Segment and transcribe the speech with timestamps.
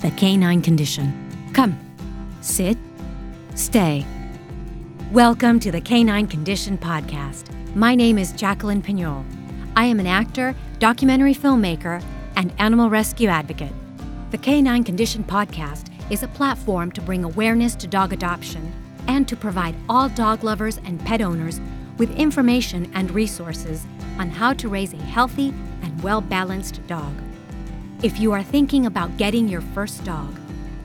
[0.00, 1.12] the canine condition.
[1.54, 1.76] Come,
[2.40, 2.78] sit,
[3.56, 4.06] stay.
[5.10, 7.46] Welcome to the Canine Condition Podcast.
[7.74, 9.24] My name is Jacqueline Piñol.
[9.74, 12.00] I am an actor, documentary filmmaker,
[12.36, 13.72] and animal rescue advocate.
[14.30, 18.72] The Canine Condition Podcast is a platform to bring awareness to dog adoption
[19.08, 21.60] and to provide all dog lovers and pet owners
[21.96, 23.84] with information and resources
[24.20, 25.48] on how to raise a healthy
[25.82, 27.12] and well balanced dog.
[28.00, 30.32] If you are thinking about getting your first dog,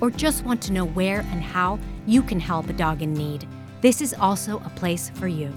[0.02, 1.77] or just want to know where and how
[2.08, 3.48] you can help a dog in need,
[3.81, 5.53] this is also a place for you.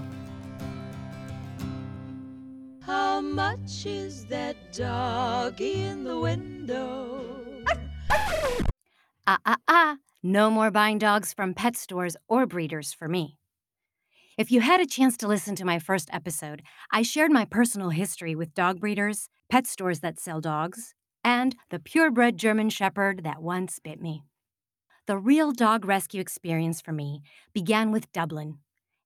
[2.83, 7.25] How much is that dog in the window?
[9.25, 13.39] Ah, ah, ah, no more buying dogs from pet stores or breeders for me.
[14.37, 16.61] If you had a chance to listen to my first episode,
[16.91, 21.79] I shared my personal history with dog breeders, pet stores that sell dogs, and the
[21.79, 24.23] purebred German Shepherd that once bit me.
[25.07, 27.21] The real dog rescue experience for me
[27.53, 28.59] began with Dublin,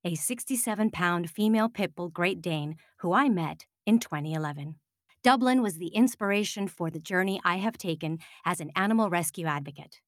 [0.03, 4.75] a 67 pound female pit bull Great Dane who I met in 2011.
[5.23, 10.01] Dublin was the inspiration for the journey I have taken as an animal rescue advocate.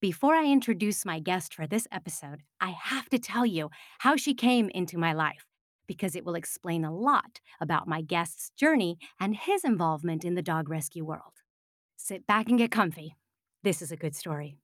[0.00, 4.32] Before I introduce my guest for this episode, I have to tell you how she
[4.32, 5.44] came into my life
[5.86, 10.42] because it will explain a lot about my guest's journey and his involvement in the
[10.42, 11.39] dog rescue world.
[12.02, 13.14] Sit back and get comfy.
[13.62, 14.56] This is a good story.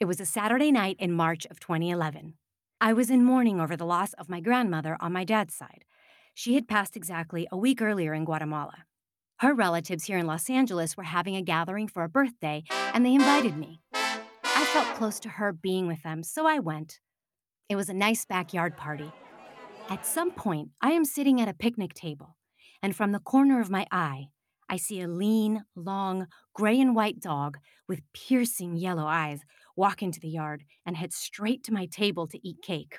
[0.00, 2.34] It was a Saturday night in March of 2011.
[2.78, 5.86] I was in mourning over the loss of my grandmother on my dad's side.
[6.34, 8.84] She had passed exactly a week earlier in Guatemala.
[9.38, 13.14] Her relatives here in Los Angeles were having a gathering for a birthday, and they
[13.14, 13.80] invited me.
[13.94, 17.00] I felt close to her being with them, so I went.
[17.70, 19.10] It was a nice backyard party.
[19.88, 22.36] At some point, I am sitting at a picnic table,
[22.82, 24.28] and from the corner of my eye,
[24.68, 29.40] I see a lean, long, gray and white dog with piercing yellow eyes
[29.76, 32.98] walk into the yard and head straight to my table to eat cake.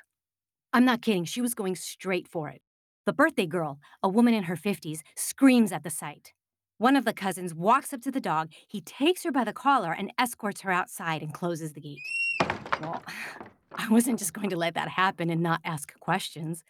[0.74, 2.62] I'm not kidding, she was going straight for it.
[3.06, 6.34] The birthday girl, a woman in her 50s, screams at the sight.
[6.78, 9.92] One of the cousins walks up to the dog, he takes her by the collar
[9.92, 12.00] and escorts her outside and closes the gate.
[12.82, 13.04] Well,
[13.76, 16.64] I wasn't just going to let that happen and not ask questions.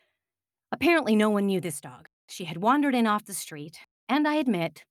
[0.72, 2.10] Apparently, no one knew this dog.
[2.28, 3.78] She had wandered in off the street,
[4.08, 4.84] and I admit,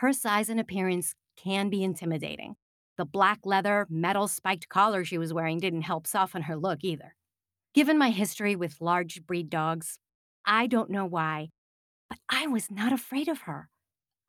[0.00, 2.56] her size and appearance can be intimidating.
[2.96, 7.14] The black leather, metal spiked collar she was wearing didn't help soften her look either.
[7.74, 9.98] Given my history with large breed dogs,
[10.46, 11.50] I don't know why,
[12.08, 13.68] but I was not afraid of her.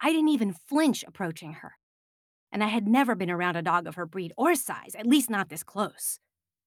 [0.02, 1.74] I didn't even flinch approaching her.
[2.52, 5.30] And I had never been around a dog of her breed or size, at least
[5.30, 6.20] not this close.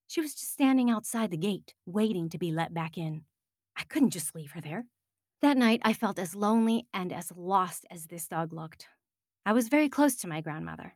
[0.07, 3.25] She was just standing outside the gate, waiting to be let back in.
[3.77, 4.87] I couldn't just leave her there.
[5.43, 8.89] That night, I felt as lonely and as lost as this dog looked.
[9.47, 10.95] I was very close to my grandmother.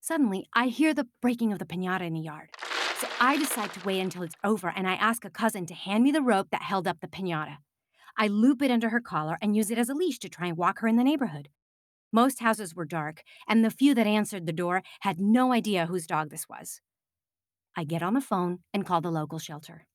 [0.00, 2.48] Suddenly, I hear the breaking of the pinata in the yard.
[2.96, 6.02] So I decide to wait until it's over and I ask a cousin to hand
[6.02, 7.58] me the rope that held up the pinata.
[8.16, 10.56] I loop it under her collar and use it as a leash to try and
[10.56, 11.50] walk her in the neighborhood.
[12.12, 16.06] Most houses were dark, and the few that answered the door had no idea whose
[16.06, 16.80] dog this was.
[17.76, 19.86] I get on the phone and call the local shelter.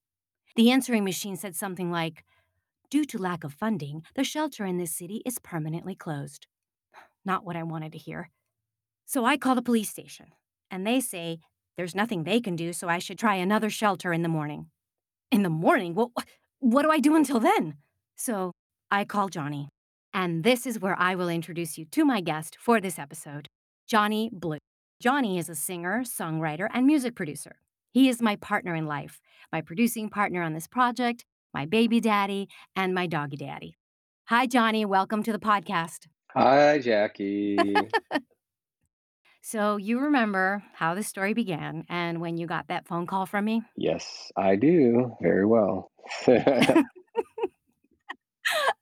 [0.56, 2.24] The answering machine said something like,
[2.90, 6.48] Due to lack of funding, the shelter in this city is permanently closed.
[7.28, 8.30] Not what I wanted to hear.
[9.06, 10.28] So I call the police station,
[10.72, 11.40] and they say
[11.76, 14.68] there's nothing they can do, so I should try another shelter in the morning.
[15.30, 15.94] In the morning?
[15.94, 16.14] Well,
[16.60, 17.76] what do I do until then?
[18.16, 18.54] So
[18.90, 19.68] I call Jonny.
[20.14, 23.50] And this is where I will introduce you to my guest for this episode,
[23.86, 24.58] Jonny Blu.
[25.02, 27.58] Jonny is a singer, songwriter, and music producer.
[27.92, 29.20] He is my partner in life,
[29.52, 33.76] my producing partner on this project, my baby daddy, and my doggy daddy.
[34.30, 34.86] Hi, Jonny.
[34.86, 36.08] Welcome to the podcast.
[36.38, 37.88] Hi, Jackie.
[39.42, 43.46] so, you remember how the story began and when you got that phone call from
[43.46, 43.64] me?
[43.76, 45.90] yes, I do very well.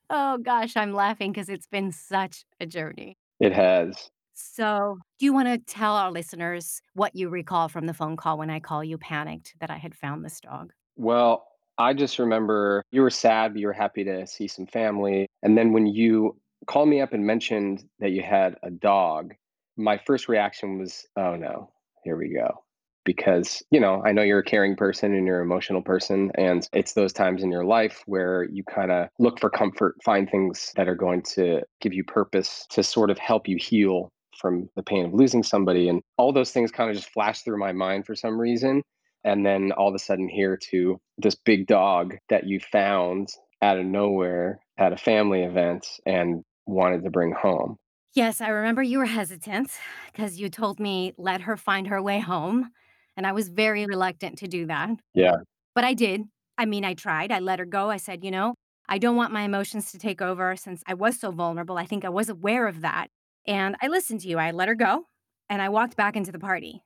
[0.08, 3.16] Oh gosh, I'm laughing because it's been such a journey.
[3.40, 4.10] it has.
[4.34, 8.38] So, do you want to tell our listeners what you recall from the phone call
[8.38, 10.72] when I call you panicked that I had found this dog?
[10.96, 11.48] Well,
[11.78, 15.26] I just remember you were sad, but you were happy to see some family.
[15.42, 16.36] And then when you
[16.66, 19.34] called me up and mentioned that you had a dog,
[19.76, 21.70] my first reaction was, oh no,
[22.04, 22.62] here we go.
[23.04, 26.32] Because, you know, I know you're a caring person and you're an emotional person.
[26.34, 30.28] And it's those times in your life where you kind of look for comfort, find
[30.28, 34.10] things that are going to give you purpose to sort of help you heal
[34.40, 35.88] from the pain of losing somebody.
[35.88, 38.82] And all those things kind of just flashed through my mind for some reason.
[39.22, 43.28] And then all of a sudden, here to this big dog that you found
[43.62, 47.76] out of nowhere at a family event and wanted to bring home.
[48.14, 49.70] Yes, I remember you were hesitant
[50.10, 52.70] because you told me let her find her way home,
[53.16, 54.90] and I was very reluctant to do that.
[55.14, 55.36] Yeah.
[55.74, 56.22] But I did.
[56.56, 57.30] I mean, I tried.
[57.30, 57.90] I let her go.
[57.90, 58.54] I said, "You know,
[58.88, 62.06] I don't want my emotions to take over since I was so vulnerable." I think
[62.06, 63.08] I was aware of that,
[63.46, 64.38] and I listened to you.
[64.38, 65.04] I let her go,
[65.50, 66.82] and I walked back into the party.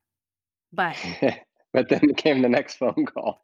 [0.73, 0.97] But
[1.73, 3.41] but then came the next phone call.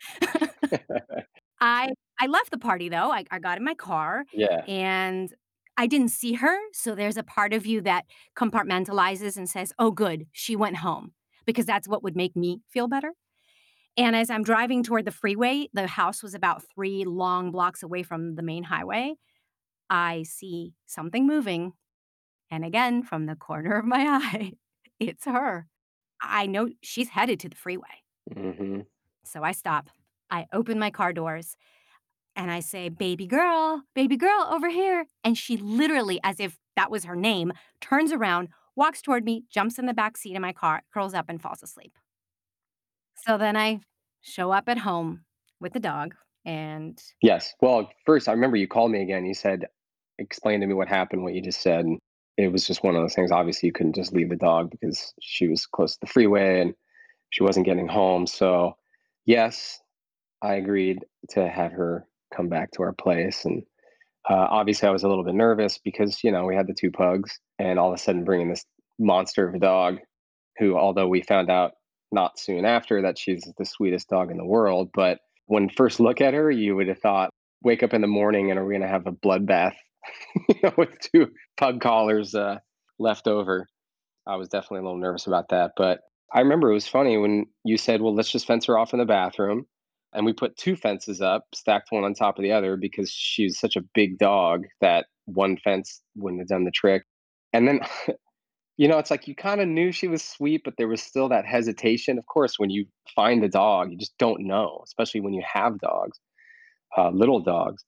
[1.61, 1.91] I
[2.21, 3.11] I left the party though.
[3.13, 4.67] I I got in my car Yeah.
[4.67, 5.35] and
[5.79, 9.91] I didn't see her, so there's a part of you that compartmentalizes and says, "Oh,
[9.91, 11.13] good, she went home,"
[11.47, 13.13] because that's what would make me feel better.
[13.97, 18.03] And as I'm driving toward the freeway, the house was about 3 long blocks away
[18.03, 19.17] from the main highway.
[19.91, 21.75] I see something moving,
[22.51, 24.53] and again, from the corner of my eye,
[25.01, 25.69] it's her.
[26.23, 28.05] I know she's headed to the freeway.
[28.31, 28.87] Mhm.
[29.25, 29.91] So I stop.
[30.31, 31.57] I open my car doors
[32.37, 36.91] and I say, "Baby girl, baby girl, over here." And she literally, as if that
[36.91, 40.53] was her name, turns around, walks toward me, jumps in the back seat of my
[40.53, 41.97] car, curls up, and falls asleep.
[43.15, 43.81] So then I
[44.21, 45.25] show up at home
[45.61, 47.55] with the dog and Yes.
[47.61, 49.25] Well, first, I remember you called me again.
[49.27, 49.67] You said,
[50.19, 51.87] "Explain to me what happened, what you just said."
[52.37, 53.33] It was just one of those things.
[53.33, 56.75] Obviously, you couldn't just leave the dog because she was close to the freeway and
[57.31, 58.27] she wasn't getting home.
[58.27, 58.77] So,
[59.27, 59.81] yes,
[60.43, 63.45] I agreed to have her come back to our place.
[63.45, 63.63] And
[64.29, 66.91] uh, obviously, I was a little bit nervous because, you know, we had the two
[66.91, 68.65] pugs and all of a sudden bringing this
[68.99, 69.99] monster of a dog
[70.59, 71.73] who, although we found out
[72.13, 76.21] not soon after that she's the sweetest dog in the world, but when first look
[76.21, 77.31] at her, you would have thought,
[77.63, 79.75] wake up in the morning and are we going to have a bloodbath
[80.49, 82.59] you know, with two pug collars uh,
[82.99, 83.67] left over?
[84.27, 85.73] I was definitely a little nervous about that.
[85.77, 86.01] But
[86.35, 88.99] I remember it was funny when you said, well, let's just fence her off in
[88.99, 89.67] the bathroom.
[90.17, 93.59] And we put two fences up, stacked one on top of the other because she's
[93.59, 97.05] such a big dog that one fence wouldn't have done the trick.
[97.53, 97.81] And then
[98.79, 101.47] You know, it's like you kinda knew she was sweet, but there was still that
[101.47, 102.19] hesitation.
[102.19, 105.79] Of course, when you find a dog, you just don't know, especially when you have
[105.79, 106.21] dogs,
[106.97, 107.85] uh, little dogs.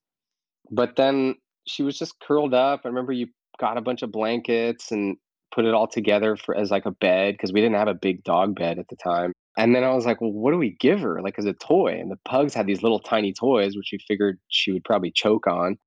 [0.70, 1.36] But then
[1.66, 2.82] she was just curled up.
[2.84, 3.28] I remember you
[3.60, 5.18] got a bunch of blankets and
[5.54, 8.24] put it all together for as like a bed because we didn't have a big
[8.24, 9.32] dog bed at the time.
[9.58, 11.98] And then I was like, "Well, what do we give her, like, as a toy?"
[12.00, 15.46] And the pugs had these little tiny toys, which we figured she would probably choke
[15.48, 15.78] on.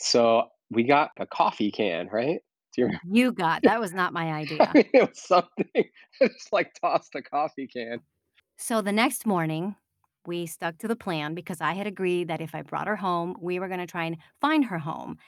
[0.00, 2.40] So we got a coffee can, right?
[3.02, 4.74] You got that was not my I idea.
[4.74, 5.66] mean, it was something.
[6.20, 8.00] It's like tossed a coffee can.
[8.56, 9.76] So the next morning,
[10.26, 13.36] we stuck to the plan because I had agreed that if I brought her home,
[13.40, 15.18] we were going to try and find her home.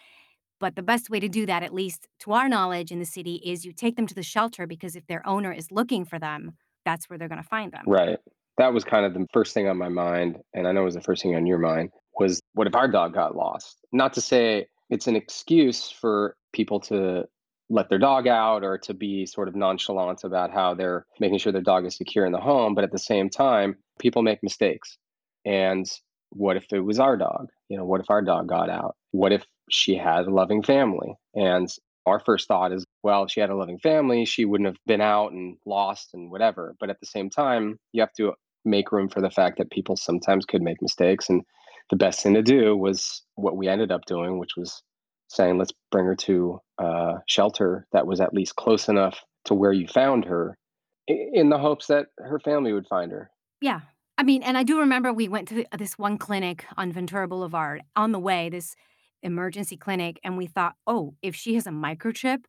[0.61, 3.37] But the best way to do that, at least to our knowledge in the city,
[3.44, 6.52] is you take them to the shelter because if their owner is looking for them,
[6.88, 7.85] that's where they're going to find them.
[7.87, 8.19] Right.
[8.56, 10.94] That was kind of the first thing on my mind, and I know it was
[10.94, 13.76] the first thing on your mind, was what if our dog got lost?
[13.93, 17.25] Not to say it's an excuse for people to
[17.69, 21.52] let their dog out or to be sort of nonchalant about how they're making sure
[21.52, 24.96] their dog is secure in the home, but at the same time, people make mistakes.
[25.44, 25.87] And
[26.31, 27.49] what if it was our dog?
[27.69, 28.96] You know, what if our dog got out?
[29.11, 31.14] What if she had a loving family?
[31.35, 31.69] And
[32.09, 35.01] our first thought is, well, if she had a loving family, she wouldn't have been
[35.01, 36.75] out and lost and whatever.
[36.81, 38.33] But at the same time, you have to
[38.65, 41.31] make room for the fact that people sometimes could make mistakes.
[41.31, 41.43] And
[41.91, 44.83] the best thing to do was what we ended up doing, which was
[45.29, 49.73] saying, let's bring her to a shelter that was at least close enough to where
[49.73, 50.59] you found her
[51.07, 53.31] in the hopes that her family would find her.
[53.61, 53.81] Yeah.
[54.19, 57.83] I mean, and I do remember we went to this one clinic on Ventura Boulevard
[57.95, 58.75] on the way, this
[59.23, 62.45] emergency clinic, and we thought, oh, if she has a microchip,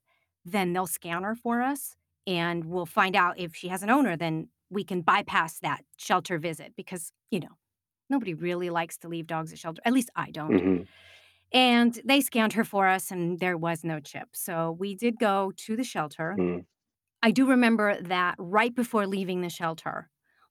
[0.46, 1.96] then they'll scan her for us
[2.26, 6.38] and we'll find out if she has an owner, then we can bypass that shelter
[6.38, 7.58] visit because, you know,
[8.10, 9.82] nobody really likes to leave dogs at shelter.
[9.86, 10.58] At least I don't.
[10.58, 10.84] hmm
[11.52, 14.30] And they scanned her for us and there was no chip.
[14.36, 16.66] So we did go to the shelter Mm.
[17.22, 20.10] I do remember that right before leaving the shelter,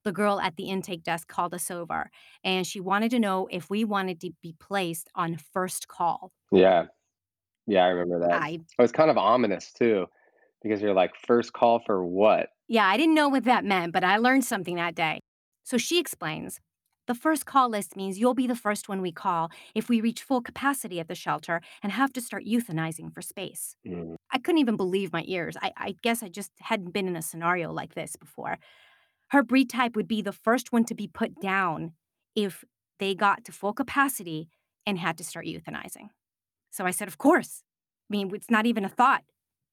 [0.09, 2.11] the girl at the intake desk called us over
[2.43, 6.33] and she wanted to know if we wanted to be placed on first call.
[6.51, 6.87] Yeah.
[7.67, 8.43] Yeah, I remember that.
[8.43, 10.07] I It was kind of ominous too,
[10.63, 12.49] because you're like, first call for what?
[12.69, 15.21] yeah, I didn't know what that meant, but I learned something that day.
[15.65, 16.59] So she explains,
[17.07, 20.23] the first call list means you'll be the first one we call if we reach
[20.23, 23.77] full capacity at the shelter and have to start euthanizing for space.
[23.87, 24.17] Mm.
[24.31, 25.57] I couldn't even believe my ears.
[25.61, 28.59] I, I guess I just hadn't been in a scenario like this before.
[29.29, 31.93] Her breed type would be the first one to be put down
[32.35, 32.65] if
[32.99, 34.49] they got to full capacity
[34.87, 36.09] and had to start euthanizing.
[36.71, 37.63] So I said, Of course.
[38.11, 39.23] I mean, it's not even a thought.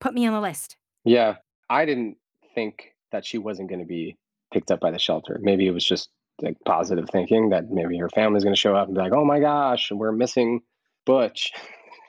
[0.02, 0.76] Put me on the list.
[1.06, 1.36] Yeah,
[1.70, 2.18] I didn't
[2.54, 4.18] think that she wasn't going to be
[4.54, 5.40] picked up by the shelter.
[5.42, 6.10] Maybe it was just
[6.42, 9.24] like positive thinking that maybe her family's going to show up and be like, "Oh
[9.24, 10.62] my gosh, we're missing
[11.06, 11.54] Butch."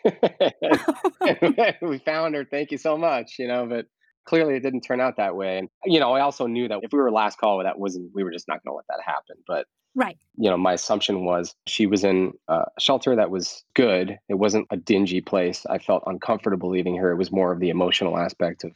[1.82, 2.44] we found her.
[2.44, 3.38] Thank you so much.
[3.38, 3.86] You know, but
[4.26, 5.59] clearly it didn't turn out that way.
[5.59, 8.11] And you know, I also knew that if we were last call, that wasn't.
[8.14, 9.37] We were just not going to let that happen.
[9.47, 10.18] But right.
[10.37, 14.18] you know, my assumption was she was in a shelter that was good.
[14.28, 15.64] It wasn't a dingy place.
[15.68, 17.11] I felt uncomfortable leaving her.
[17.11, 18.73] It was more of the emotional aspect of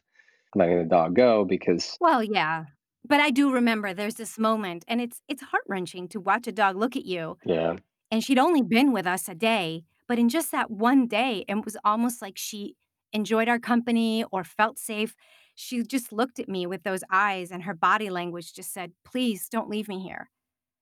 [0.54, 2.64] letting the dog go because Well, yeah.
[3.07, 6.76] But I do remember there's this moment, and it's it's heart-wrenching to watch a dog
[6.76, 7.76] look at you, yeah,
[8.11, 11.64] and she'd only been with us a day, but in just that one day, it
[11.64, 12.76] was almost like she
[13.12, 15.16] enjoyed our company or felt safe.
[15.61, 19.49] She just looked at me with those eyes, and her body language just said, "Please
[19.49, 20.31] don't leave me here."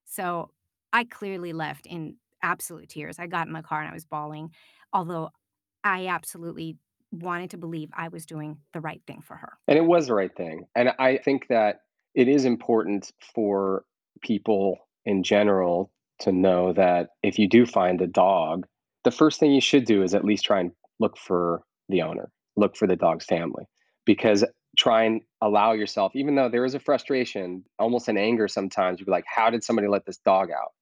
[0.04, 0.50] So,
[0.92, 3.18] I clearly left in absolute tears.
[3.18, 4.50] I got in the car and I was bawling,
[4.92, 5.30] although
[5.84, 6.78] I absolutely
[7.10, 9.58] wanted to believe I was doing the right thing for her.
[9.66, 10.66] and it was the right thing.
[10.74, 11.80] And I think that
[12.14, 13.84] it is important for
[14.22, 18.66] people in general to know that if you do find a dog,
[19.04, 22.30] the first thing you should do is at least try and look for the owner,
[22.56, 23.64] look for the dog's family,
[24.04, 24.44] because
[24.78, 29.06] try and allow yourself, even though there is a frustration, almost an anger sometimes, you'd
[29.06, 30.72] be like, how did somebody let this dog out?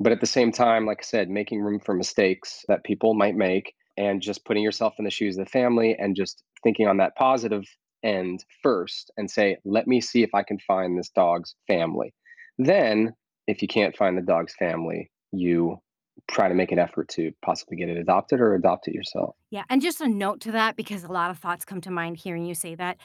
[0.00, 3.36] But at the same time, like I said, making room for mistakes that people might
[3.36, 6.96] make and just putting yourself in the shoes of the family and just thinking on
[6.96, 7.64] that positive
[8.02, 12.12] end first and say, let me see if I can find this dog's family.
[12.58, 13.14] Then,
[13.46, 15.78] if you can't find the dog's family, you
[16.28, 19.36] try to make an effort to possibly get it adopted or adopt it yourself.
[19.50, 22.16] Yeah, and just a note to that because a lot of thoughts come to mind
[22.16, 22.98] hearing you say that.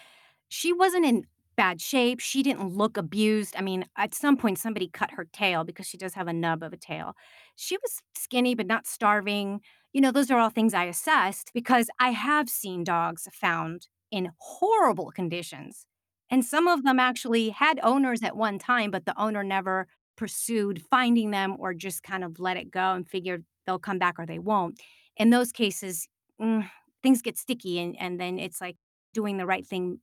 [0.48, 4.88] She wasn't in bad shape, she didn't look abused, I mean, at some point, somebody
[4.88, 7.16] cut her tail because she does have a nub of a tail.
[7.58, 9.60] She was skinny, but not starving,
[9.92, 14.32] you know, those are all things I assessed because I have seen dogs found in
[14.38, 15.86] horrible conditions,
[16.30, 19.88] and some of them actually had owners at one time, but the owner never
[20.20, 24.16] pursued finding them or just kind of let it go and figured they'll come back
[24.20, 24.78] or they won't.
[25.16, 26.10] In those cases,
[26.42, 26.70] mm,
[27.02, 28.76] things get sticky, and and then it's like
[29.14, 30.00] doing the right thing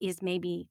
[0.00, 0.66] is maybe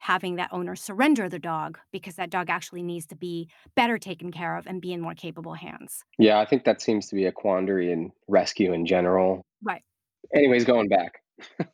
[0.00, 4.30] having that owner surrender the dog because that dog actually needs to be better taken
[4.30, 6.04] care of and be in more capable hands.
[6.18, 9.46] Yeah, I think that seems to be a quandary in rescue in general.
[9.62, 9.82] Right.
[10.34, 11.12] Anyways, going back.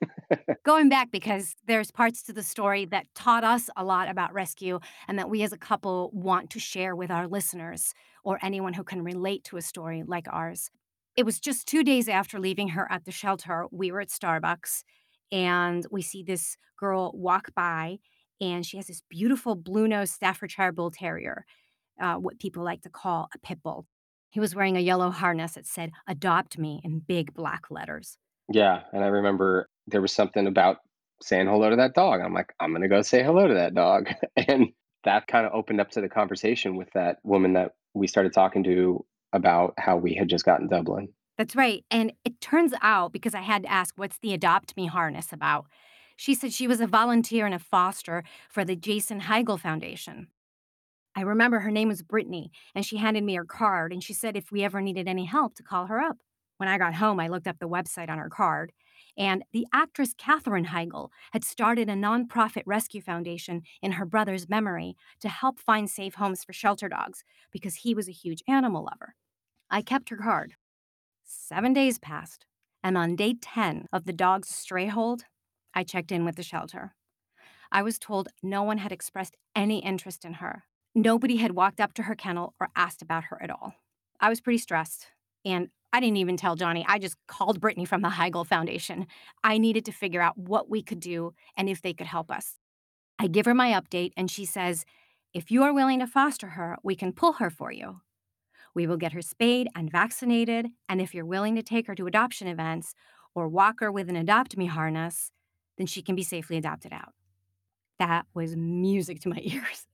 [0.65, 4.81] Going back because there's parts to the story that taught us a lot about rescue
[5.07, 7.95] and that we as a couple want to share with our listeners
[8.25, 10.71] or anyone who can relate to a story like ours.
[11.17, 14.83] It was just 2 days after leaving her at the shelter, we were at Starbucks,
[15.33, 17.99] and we see this girl walk by,
[18.41, 21.45] and she has this beautiful blue-nosed Staffordshire Bull Terrier,
[22.01, 23.87] uh, what people like to call a pit bull.
[24.31, 28.19] He was wearing a yellow harness that said, "Adopt me" in big black letters.
[28.49, 30.79] Yeah, and I remember there was something about
[31.23, 32.21] saying hello to that dog.
[32.21, 34.69] I'm like, I'm gonna go say hello to that dog, and
[35.05, 38.65] that kind of opened up to the conversation with that woman that we started talking
[38.65, 41.09] to about how we had just gotten Dublin.
[41.37, 44.87] That's right, and it turns out because I had to ask, "What's the Adopt Me
[44.87, 45.67] harness about?"
[46.17, 50.29] She said she was a volunteer and a foster for the Jason Heigl Foundation.
[51.15, 54.37] I remember her name was Brittany, and she handed me her card, and she said
[54.37, 56.19] if we ever needed any help to call her up.
[56.59, 58.73] When I got home, I looked up the website on her card,
[59.17, 64.97] and the actress Katherine Heigl had started a nonprofit rescue foundation in her brother's memory
[65.21, 69.15] to help find safe homes for shelter dogs because he was a huge animal lover.
[69.71, 70.55] I kept her card.
[71.25, 72.45] Seven days passed,
[72.83, 75.25] and on day 10 of the dog's stray hold,
[75.75, 76.95] I checked in with the shelter.
[77.71, 80.65] I was told no one had expressed any interest in her.
[80.95, 83.75] Nobody had walked up to her kennel or asked about her at all.
[84.21, 85.09] I was pretty stressed,
[85.45, 86.85] and I didn't even tell Jonny.
[86.87, 89.07] I just called Brittany from the Heigl Foundation.
[89.43, 92.57] I needed to figure out what we could do and if they could help us.
[93.19, 94.85] I give her my update, and she says,
[95.35, 98.01] If you are willing to foster her, we can pull her for you.
[98.75, 102.07] We will get her spayed and vaccinated, and if you're willing to take her to
[102.07, 102.95] adoption events
[103.35, 105.33] or walk her with an Adopt Me harness,
[105.79, 107.15] then she can be safely adopted out.
[107.99, 109.87] That was music to my ears.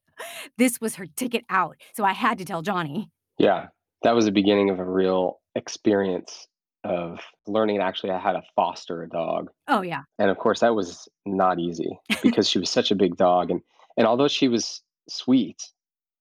[0.58, 3.10] This was her ticket out, so I had to tell Jonny.
[3.38, 3.68] Yeah,
[4.04, 6.46] that was the beginning of a real experience
[6.84, 9.49] of learning actually how to foster a dog.
[9.68, 10.02] Oh, yeah.
[10.18, 13.61] And of course, that was not easy because she was such a big dog, and
[13.96, 15.62] and although she was sweet,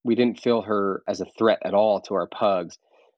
[0.04, 2.78] we didn't feel her as a threat at all to our pugs.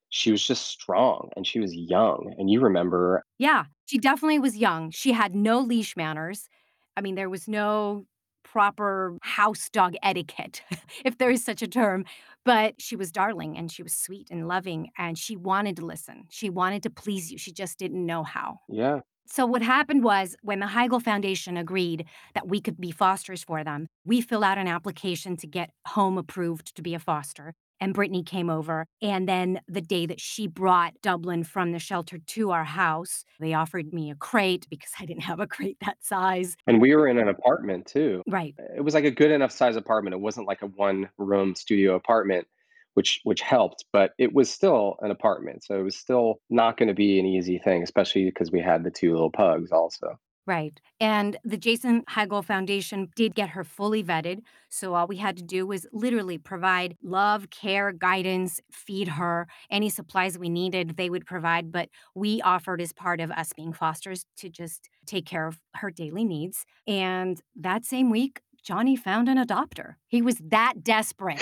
[0.10, 2.34] She was just strong and she was young.
[2.38, 4.91] And you remember, Yeah, she definitely was young.
[4.91, 6.48] She had no leash manners.
[6.95, 8.05] I mean, there was no
[8.43, 10.62] proper house dog etiquette,
[11.05, 12.05] if there is such a term.
[12.45, 16.25] But she was darling and she was sweet and loving and she wanted to listen.
[16.29, 17.37] She wanted to please you.
[17.37, 18.59] She just didn't know how.
[18.67, 23.43] yeah, So, what happened was when the Heigl Foundation agreed that we could be fosters
[23.43, 27.55] for them, we fill out an application to get home approved to be a foster.
[27.79, 32.17] And Brittany came over, and then the day that she brought Dublin from the shelter
[32.17, 36.03] to our house, they offered me a crate because I didn't have a crate that
[36.03, 36.55] size.
[36.67, 38.24] And we were in an apartment too.
[38.27, 38.55] Right.
[38.75, 40.13] It was like a good enough size apartment.
[40.13, 42.48] It wasn't like a one-room studio apartment,
[42.94, 45.63] which which helped, but it was still an apartment.
[45.63, 48.91] So it was still not gonna be an easy thing, especially because we had the
[48.91, 50.20] 2 little pugs also.
[50.47, 50.79] Right.
[50.99, 54.41] And the Jason Heigl Foundation did get her fully vetted.
[54.69, 59.47] So all we had to do was literally provide love, care, guidance, feed her.
[59.71, 61.71] Any supplies we needed, they would provide.
[61.71, 65.89] But we offered as part of us being fosters to just take care of her
[65.89, 66.65] daily needs.
[66.85, 69.95] And that same week, Jonny found an adopter.
[70.07, 71.41] He was that desperate.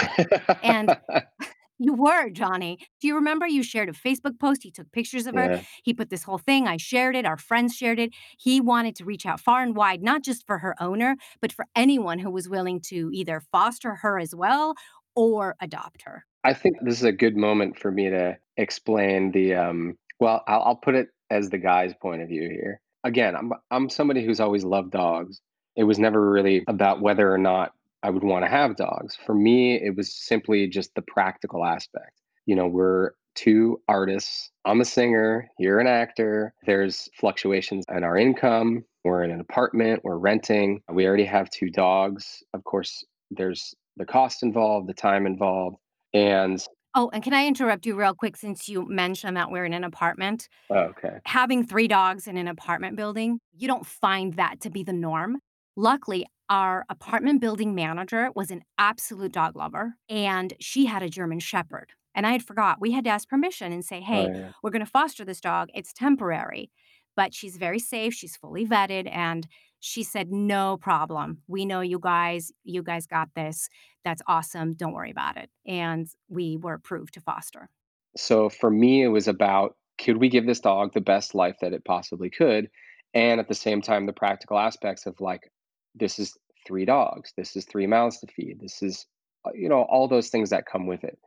[0.61, 0.95] And
[1.83, 2.79] you were, Jonny.
[3.01, 4.63] Do you remember you shared a Facebook post?
[4.63, 5.51] He took pictures of her.
[5.55, 5.61] Yeah.
[5.83, 6.67] He put this whole thing.
[6.67, 7.25] I shared it.
[7.25, 8.11] Our friends shared it.
[8.39, 11.65] He wanted to reach out far and wide, not just for her owner, but for
[11.75, 14.75] anyone who was willing to either foster her as well
[15.15, 16.25] or adopt her.
[16.45, 20.61] I think this is a good moment for me to explain the um well, I'll,
[20.61, 22.79] I'll put it as the guy's point of view here.
[23.03, 25.41] Again, I'm I'm somebody who's always loved dogs.
[25.75, 29.15] It was never really about whether or not I would want to have dogs.
[29.25, 32.21] For me, it was simply just the practical aspect.
[32.45, 34.51] You know, we're two artists.
[34.65, 36.53] I'm a singer, you're an actor.
[36.65, 38.83] There's fluctuations in our income.
[39.03, 40.81] We're in an apartment, we're renting.
[40.91, 42.43] We already have two dogs.
[42.53, 45.77] Of course, there's the cost involved, the time involved.
[46.13, 46.63] And
[46.95, 49.83] Oh, and can I interrupt you real quick since you mentioned that we're in an
[49.83, 50.47] apartment?
[50.69, 51.19] okay.
[51.25, 55.39] Having 3 dogs in an apartment building, you don't find that to be the norm.
[55.75, 61.39] Luckily, our apartment building manager was an absolute dog lover, and she had a German
[61.39, 61.91] Shepherd.
[62.15, 64.51] And I had forgot, we had to ask permission and say, Oh "Hey, yeah.
[64.61, 66.71] we're gonna foster this dog, it's temporary,
[67.15, 69.47] but she's very safe, she's fully vetted," and
[69.79, 71.41] she said, "No problem.
[71.47, 73.69] We know you guys, you guys got this.
[74.03, 77.69] That's awesome, don't worry about it." And we were approved to foster.
[78.15, 81.73] So for me, it was about could we give this dog the best life that
[81.73, 82.69] it possibly could?
[83.13, 85.51] And at the same time, the practical aspects of like,
[85.95, 89.05] this is three dogs, this is three mouths to feed, this is,
[89.45, 91.17] uh, you know, all those things that come with it.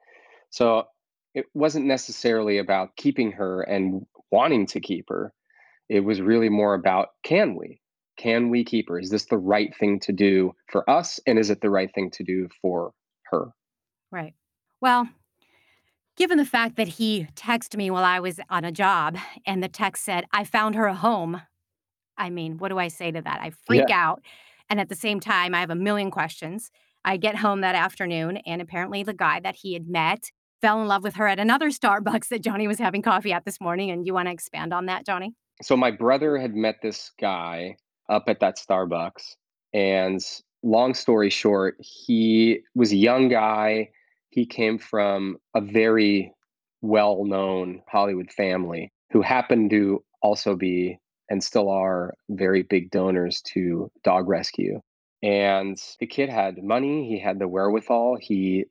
[0.50, 0.84] So
[1.34, 5.32] it wasn't necessarily about keeping her and wanting to keep her.
[5.88, 7.80] It was really more about can we?
[8.16, 8.98] Can we keep her?
[8.98, 11.20] Is this the right thing to do for us?
[11.26, 12.92] And is it the right thing to do for
[13.30, 13.52] her?
[14.10, 14.34] Right.
[14.80, 15.08] Well,
[16.16, 19.68] given the fact that he texted me while I was on a job and the
[19.68, 21.42] text said, "I found her a home,"
[22.16, 23.40] I mean, what do I say to that?
[23.40, 23.96] I freak Yeah.
[23.96, 24.22] out,
[24.68, 26.70] and at the same time, I have a million questions.
[27.04, 30.88] I get home that afternoon, and apparently the guy that he had met fell in
[30.88, 34.06] love with her at another Starbucks that Jonny was having coffee at this morning, and
[34.06, 35.34] you wanna expand on that, Jonny?
[35.62, 37.76] So my brother had met this guy
[38.08, 39.36] up at that Starbucks,
[39.72, 40.20] and
[40.62, 43.90] long story short, he was a young guy.
[44.30, 46.32] He came from a very
[46.82, 53.90] well-known Hollywood family who happened to also be and still are very big donors to
[54.04, 54.80] dog rescue.
[55.22, 58.18] And the kid had money, he had the wherewithal.
[58.20, 58.66] He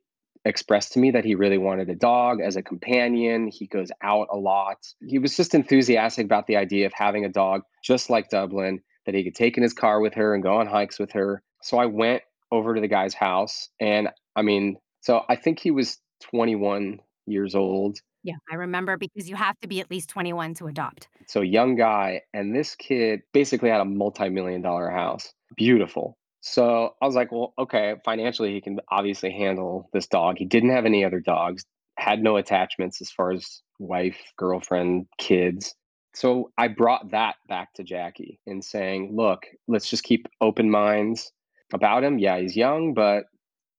[0.45, 3.47] expressed to me that he really wanted a dog as a companion.
[3.47, 4.77] He goes out a lot.
[5.05, 9.15] He was just enthusiastic about the idea of having a dog just like Dublin that
[9.15, 11.41] he could take in his car with her and go on hikes with her.
[11.61, 15.71] So I went over to the guy's house and I mean, so I think he
[15.71, 15.97] was
[16.31, 17.99] 21 years old.
[18.25, 21.07] Yeah, I remember because you have to be at least 21 to adopt.
[21.27, 25.31] So young guy and this kid basically had a multi-million dollar house.
[25.55, 26.17] Beautiful.
[26.41, 30.39] So I was like, well, okay, financially he can obviously handle this dog.
[30.39, 31.65] He didn't have any other dogs,
[31.97, 35.75] had no attachments as far as wife, girlfriend, kids.
[36.15, 41.31] So I brought that back to Jackie and saying, look, let's just keep open minds
[41.71, 42.17] about him.
[42.17, 43.25] Yeah, he's young, but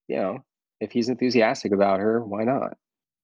[0.07, 0.45] you know,
[0.81, 2.77] if he's enthusiastic about her, why not?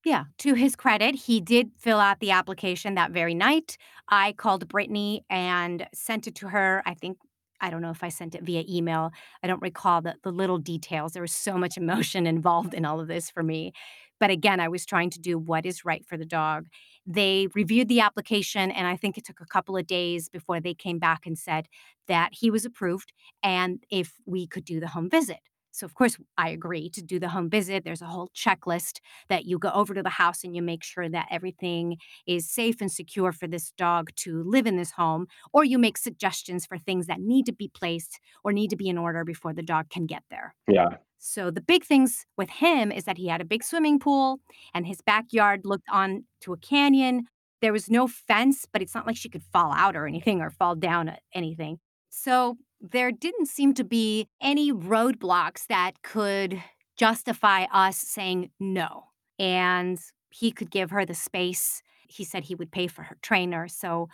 [0.04, 3.76] Yeah, to his credit, he did fill out the application that very night.
[4.08, 6.82] I called Brittany and sent it to her.
[6.84, 7.18] I think
[7.60, 9.12] I don't know if I sent it via email.
[9.44, 11.12] I don't recall the the little details.
[11.12, 13.72] There was so much emotion involved in all of this for me.
[14.18, 16.66] But again, I was trying to do what is right for the dog.
[17.06, 20.74] They reviewed the application, and I think it took a couple of days before they
[20.74, 21.66] came back and said
[22.08, 23.12] that he was approved
[23.42, 25.38] and if we could do the home visit.
[25.72, 27.82] So, of course, I agree to do the home visit.
[27.85, 31.08] There's a whole checklist that you go over to the house and you make sure
[31.08, 35.64] that everything is safe and secure for this dog to live in this home, or
[35.64, 38.98] you make suggestions for things that need to be placed or need to be in
[38.98, 40.54] order before the dog can get there.
[40.68, 40.98] Yeah.
[41.18, 44.40] So the big things with him is that he had a big swimming pool
[44.74, 47.26] and his backyard looked on to a canyon.
[47.61, 50.50] There was no fence, but it's not like she could fall out or anything or
[50.50, 51.78] fall down at anything.
[52.11, 56.62] So there didn't seem to be any roadblocks that could
[56.96, 59.04] justify us saying no.
[59.38, 59.98] and
[60.30, 61.82] he could give her the space.
[62.08, 64.08] He said he would pay for her trainer, so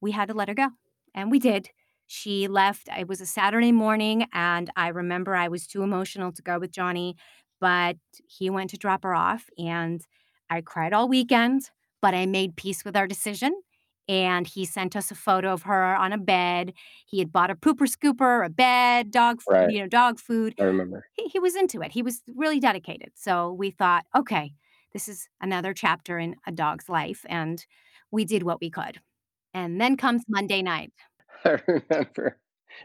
[0.00, 0.68] we had to let her go,
[1.14, 1.70] and we did.
[2.06, 6.42] She left it was a Saturday morning, and I remember I was too emotional to
[6.42, 7.16] go with Jonny,
[7.60, 7.96] but
[8.28, 10.00] he went to drop her off, and
[10.50, 13.54] I cried all weekend, but I made peace with our decision,
[14.08, 16.74] and he sent us a photo of her on a bed.
[17.06, 19.68] He had bought a pooper scooper, a bed, dog f Right.
[19.68, 20.54] you know, dog food.
[20.58, 21.08] I remember.
[21.12, 21.92] He he was into it.
[21.92, 23.12] He was really dedicated.
[23.16, 24.54] So we thought, "Okay,
[24.92, 27.64] this is another chapter in a dog's life," and
[28.12, 29.00] we did what we could.
[29.54, 30.92] And then comes Monday night.
[31.44, 32.40] I remember.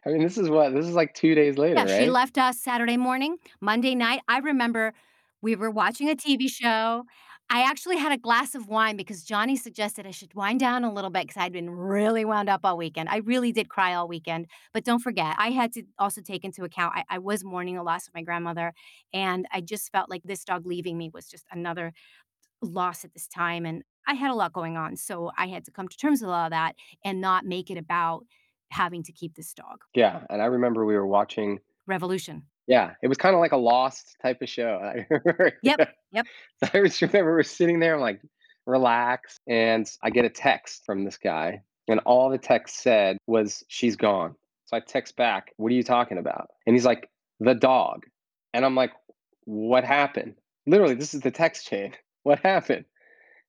[0.06, 2.60] I mean, this is what this is like 2 days later, Yeah, she left us
[2.60, 3.38] Saturday morning.
[3.62, 4.94] Monday night, I remember
[5.42, 7.06] we were watching a TV show.
[7.52, 10.94] I actually had a glass of wine because Jonny suggested I should wind down a
[10.94, 13.10] little bit because I'd been really wound up all weekend.
[13.10, 16.64] I really did cry all weekend, but don't forget, I had to also take into
[16.64, 18.74] account I I was mourning the loss of my grandmother,
[19.14, 21.92] and I just felt like this dog leaving me was just another
[22.62, 25.72] loss at this time, and I had a lot going on, so I had to
[25.72, 28.26] come to terms with all of that and not make it about
[28.70, 29.82] having to keep this dog.
[29.96, 32.44] Yeah, and I remember we were watching Revolution.
[32.70, 34.80] Yeah, it was kinda like a Lost type of show.
[34.82, 36.26] I remember, Yep, yep.
[36.62, 38.22] I just remember we're sitting there, like,
[38.68, 39.40] relax.
[39.48, 43.96] and I get a text from this guy, and all the text said was, "She's
[43.96, 48.06] gone." So I text back, "What are you talking about?" And he's like, "The dog."
[48.54, 48.92] And I'm like,
[49.46, 50.36] "What happened?"
[50.68, 51.96] Literally, this is the text chain.
[52.24, 52.86] "What happened?"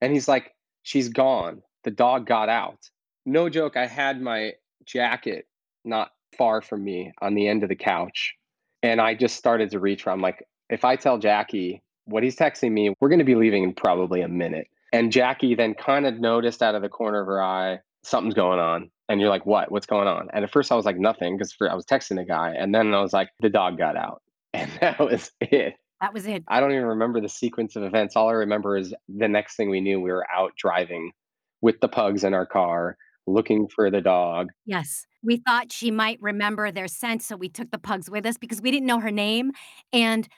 [0.00, 1.62] And he's like, "She's gone.
[1.84, 2.88] The dog got out."
[3.26, 4.54] No joke, I had my
[4.86, 5.46] jacket
[5.84, 8.34] not far from me on the end of the couch,
[8.82, 12.36] and I just started to reach for I'm like, "If I tell Jackie what he's
[12.36, 16.62] texting me, we're gonna be leaving in probably a minute." And Jackie then kinda noticed
[16.62, 19.70] out of the corner of her eye, "Something's going on." And you're like, "What?
[19.70, 22.24] What's going on?" And at first I was like, nothing, because I was texting the
[22.24, 25.74] guy, and then I was like, "The dog got out." And that was it.
[26.00, 26.42] That was it.
[26.48, 28.16] I don't even remember the sequence of events.
[28.16, 31.12] All I remember is the next thing we knew, we were out driving
[31.60, 32.96] with the pugs in our car,
[33.32, 34.50] looking for the dog.
[34.66, 35.06] Yes.
[35.22, 38.62] We thought she might remember their scent, so we took the pugs with us because
[38.62, 39.52] we didn't know her name,
[39.92, 40.28] and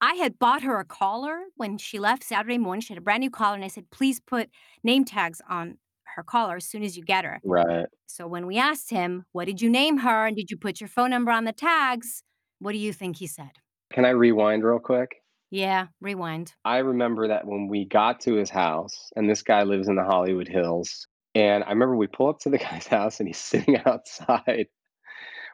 [0.00, 2.80] I had bought her a collar when she left Saturday morning.
[2.80, 4.50] She had a brand new collar, and I said, "Please put
[4.82, 5.78] name tags on
[6.16, 7.86] her collar as soon as you get her." Right.
[8.06, 10.88] So when we asked him, "What did you name her, and did you put your
[10.88, 12.22] phone number on the tags?"
[12.58, 13.50] What do you think he said?
[13.92, 15.10] Can I rewind real quick?
[15.50, 16.54] Yeah, rewind.
[16.64, 20.04] I remember that when we got to his house and this guy lives in the
[20.04, 23.76] Hollywood Hills, and I remember we pull up to the guy's house, and he's sitting
[23.86, 24.66] outside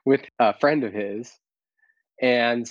[0.05, 1.33] with a friend of his,
[2.21, 2.71] and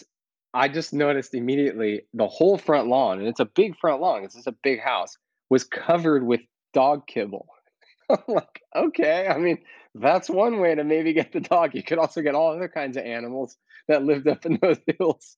[0.53, 4.35] I just noticed immediately the whole front lawn, and it's a big front lawn, this
[4.35, 5.17] is a big house,
[5.49, 6.41] was covered with
[6.73, 7.47] dog kibble.
[8.09, 9.59] I'm like, "Okay, I mean,
[9.93, 12.97] that's one way to maybe get the dog." You could also get all other kinds
[12.97, 15.37] of animals that lived up in those hills.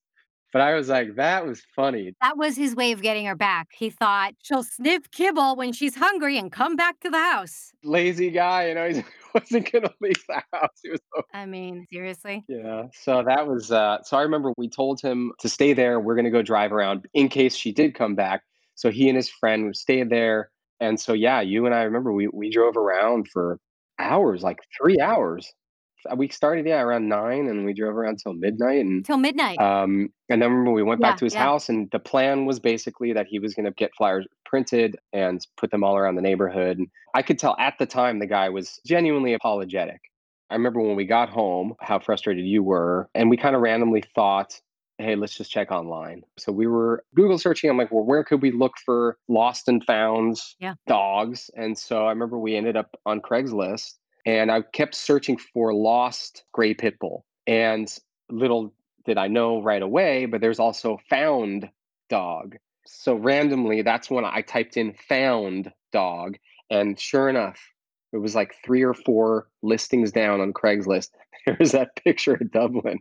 [0.53, 3.69] But I was like, "That was funny." That was his way of getting her back.
[3.73, 8.29] He thought, "She'll sniff kibble when she's hungry and come back to the house." Lazy
[8.29, 12.45] guy, you know, he wasn't gonna leave the house, he was so I mean, seriously?
[12.47, 16.15] Yeah, so that was, uh so I remember we told him to stay there, we're
[16.15, 18.43] gonna go drive around in case she did come back.
[18.75, 22.27] So he and his friend stayed there, and so, yeah, you and I remember we
[22.29, 23.59] we drove around for
[23.99, 25.51] hours, like 3 hours.
[26.09, 29.59] Uh, we started, yeah, around 9, and we drove around till midnight, and, Till midnight.
[29.59, 31.43] um, and then we went back to his yeah.
[31.43, 35.71] house, and the plan was basically that he was gonna get flyers printed and put
[35.71, 38.79] them all around the neighborhood, and I could tell at the time the guy was
[38.85, 39.99] genuinely apologetic.
[40.49, 44.59] I remember when we got home, how frustrated you were, and we kinda randomly thought,
[44.99, 48.41] "Hey, let's just check online." So we were Google searching, I'm like, "Well, where could
[48.41, 50.75] we look for lost and founds Yeah.
[50.88, 53.97] dogs?" And so I remember we ended up on Craigslist,
[54.29, 57.87] and I kept searching for lost gray pit bull, and
[58.29, 58.73] little
[59.05, 61.69] did I know right away, but there's also found
[62.09, 62.57] dog.
[62.85, 66.37] So randomly, that's when I typed in "found dog,"
[66.69, 67.59] and sure enough,
[68.13, 71.09] it was like 3 or 4 listings down on Craigslist.
[71.45, 72.99] There was that picture of Dublin,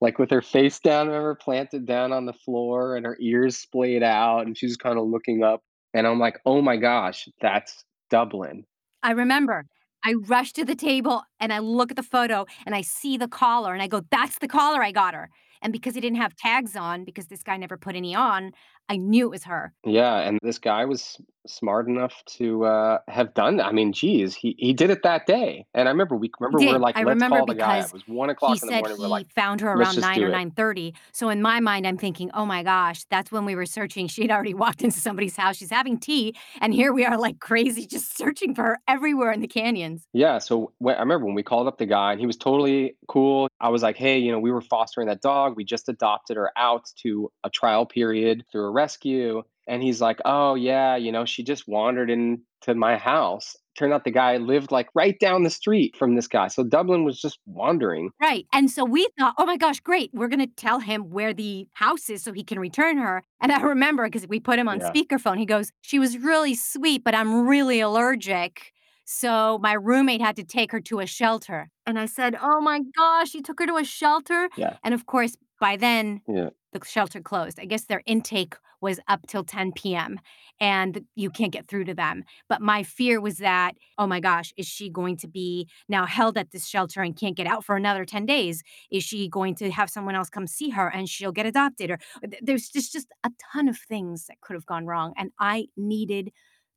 [0.00, 4.02] like, with her face down, remember, planted down on the floor and her ears splayed
[4.04, 5.62] out, and she's kinda looking up,
[5.94, 8.64] and I'm like, "Oh my gosh, that's Dublin."
[9.02, 9.66] I remember.
[10.04, 13.28] I rush to the table, and I look at the photo, and I see the
[13.28, 15.30] collar, and I go, "That's the collar I got her."
[15.62, 18.52] And because he didn't have tags on, because this guy never put any on,
[18.88, 19.72] I knew it was her.
[19.84, 21.16] Yeah, and this guy was
[21.46, 23.66] smart enough to, uh, have done that.
[23.66, 26.78] I mean, geez, he he did it that day, and I remember we remember we're
[26.78, 28.72] like, I "Let's remember call the guy because It was one he o'clock in the
[28.74, 30.94] said morning, we're he like, found her around 9 or 9:30.
[31.12, 34.30] So in my mind, I'm thinking, "Oh my gosh, that's when we were searching." She'd
[34.30, 38.16] already walked into somebody's house, she's having tea, and here we are like crazy just
[38.16, 40.06] searching for her everywhere in the canyons.
[40.12, 42.96] Yeah, so whe I remember when we called up the guy, and he was totally
[43.08, 43.48] cool.
[43.60, 46.50] I was like, "Hey, you know, we were fostering that dog, we just adopted her
[46.56, 51.24] out to a trial period through a rescue, And he's like, "Oh, yeah, you know,
[51.24, 55.50] she just wandered into my house." Turned out the guy lived, like, right down the
[55.50, 58.10] street from this guy, so Dublin was just wandering.
[58.20, 61.66] Right, and so we thought, "Oh my gosh, great, we're gonna tell him where the
[61.72, 64.78] house is so he can return her," and I remember because we put him on
[64.78, 64.94] Yeah.
[64.94, 68.72] speakerphone, he goes, "She was really sweet, but I'm really allergic,
[69.06, 72.80] so my roommate had to take her to a shelter." And I said, "Oh my
[72.94, 74.78] gosh, you took her to a shelter?" Yeah.
[74.84, 76.50] And of course, by then, Yeah.
[76.72, 77.58] the shelter closed.
[77.60, 80.18] I guess their intake was up till 10 PM,
[80.58, 82.24] and you can't get through to them.
[82.48, 86.38] But my fear was that, "Oh my gosh, is she going to be now held
[86.38, 88.62] at this shelter and can't get out for another 10 days?
[88.90, 91.98] Is she going to have someone else come see her and she'll get adopted?" Or
[92.24, 95.66] uh, there's just just a ton of things that could have gone wrong, and I
[95.76, 96.32] needed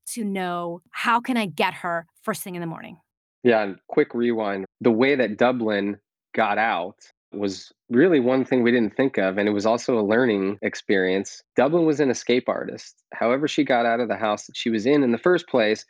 [0.08, 2.98] to know, how can I get her first thing in the morning?
[3.43, 6.00] Yeah, and quick rewind, the way that Dublin
[6.36, 6.98] got out
[7.34, 11.41] was really one thing we didn't think of, and it was also a learning experience.
[11.56, 12.96] Dublin was an escape artist.
[13.13, 15.86] However she got out of the house that she was in in the first place,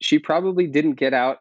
[0.00, 1.38] she probably didn't get out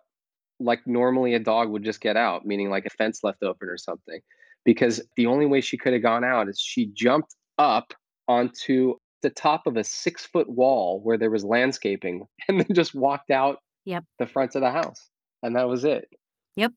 [0.59, 3.77] like normally a dog would just get out, meaning like a fence left open or
[3.77, 4.21] something,
[4.63, 7.93] because the only way she could have gone out is she jumped up
[8.27, 13.31] onto the top of a six-foot wall where there was landscaping and then just walked
[13.31, 14.03] out Yep.
[14.19, 15.09] the front of the house,
[15.41, 16.07] and that was it.
[16.55, 16.71] Yep.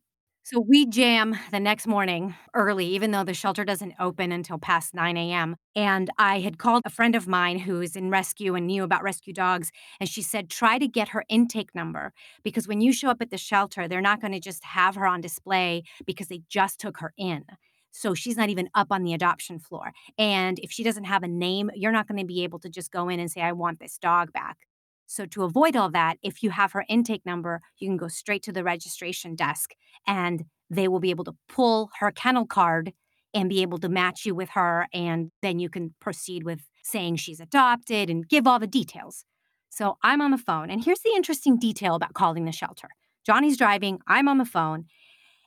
[0.47, 4.93] So we jam the next morning early, even though the shelter doesn't open until past
[4.95, 8.83] 9 AM, and I had called a friend of mine who's in rescue and knew
[8.85, 12.93] about rescue dogs, and she said, "Try to get her intake number, because when you
[12.93, 16.43] show up at the shelter, they're not gonna just have her on display because they
[16.51, 17.47] just took her in.
[17.91, 21.29] So she's not even up on the adoption floor, and if she doesn't have a
[21.29, 23.97] name, you're not gonna be able to just go in and say, 'I want this
[23.97, 24.59] dog back.'
[25.07, 28.43] So to avoid all that, if you have her intake number, you can go straight
[28.45, 29.73] to the registration desk,
[30.07, 32.93] and they will be able to pull her kennel card
[33.33, 37.17] and be able to match you with her, and then you can proceed with saying
[37.17, 39.25] she's adopted and give all the details."
[39.71, 42.89] So I'm on the phone, and here's the interesting detail about calling the shelter.
[43.29, 44.87] Jonny's driving, I'm on the phone,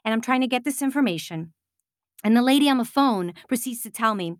[0.04, 1.54] and I'm trying to get this information,
[2.24, 4.36] and the lady on the phone proceeds to tell me,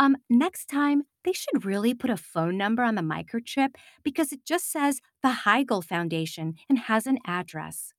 [0.00, 4.44] "Um, next time, they should really put a phone number on the microchip because it
[4.44, 7.92] just says the Heigl Foundation and has an address."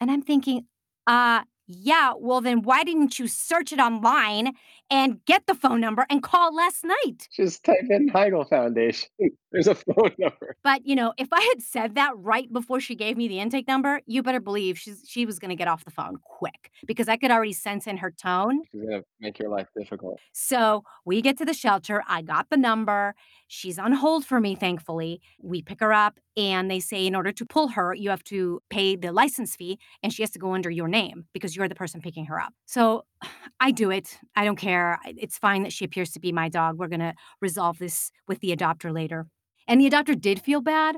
[0.00, 0.66] And I'm thinking,
[1.06, 4.54] "Uh, yeah, well, then why didn't you search it online
[4.90, 9.08] and get the phone number and call last night?" Just type in Heigl Foundation.
[9.52, 10.56] There's a phone number.
[10.64, 13.68] But, you know, if I had said that right before she gave me the intake
[13.68, 17.16] number, you better believe she's she was gonna get off the phone quick because I
[17.16, 20.18] could already sense in her tone She's gonna make your life difficult.
[20.32, 23.14] So, we get to the shelter, I got the number,
[23.48, 25.20] she's on hold for me, thankfully.
[25.40, 28.60] We pick her up, and they say in order to pull her, you have to
[28.70, 31.74] pay the license fee, and she has to go under your name because you're the
[31.74, 32.54] person picking her up.
[32.66, 33.04] So,
[33.60, 36.78] I do it, I don't care, it's fine that she appears to be my dog,
[36.78, 39.26] we're gonna resolve this with the adopter later.
[39.68, 40.96] And the adopter did feel bad,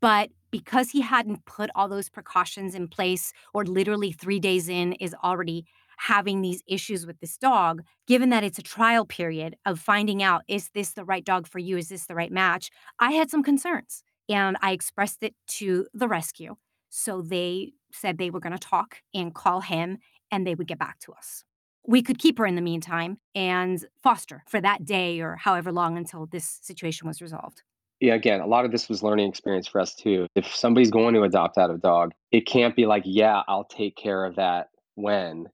[0.00, 4.94] but because he hadn't put all those precautions in place or literally 3 days in
[4.94, 5.66] is already
[5.98, 10.42] having these issues with this dog, given that it's a trial period of finding out,
[10.48, 11.76] "Is this the right dog for you?
[11.78, 16.08] Is this the right match?" I had some concerns, and I expressed it to the
[16.08, 16.56] rescue.
[16.90, 19.98] So they said they were gonna talk and call him,
[20.30, 21.44] and they would get back to us.
[21.86, 25.96] We could keep her in the meantime and foster for that day or however long
[25.96, 27.62] until this situation was resolved.
[28.00, 30.26] Yeah, again, a lot of this was learning experience for us too.
[30.34, 33.96] If somebody's going to adopt out a dog, it can't be like, "Yeah, I'll take
[33.96, 35.46] care of that when."